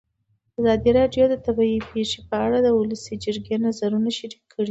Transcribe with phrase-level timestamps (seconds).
[0.59, 4.59] ازادي راډیو د طبیعي پېښې په اړه د ولسي جرګې نظرونه شریک کړي.